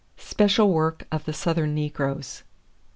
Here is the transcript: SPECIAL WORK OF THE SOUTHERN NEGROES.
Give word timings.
SPECIAL 0.17 0.73
WORK 0.73 1.05
OF 1.11 1.25
THE 1.25 1.33
SOUTHERN 1.33 1.75
NEGROES. 1.75 2.41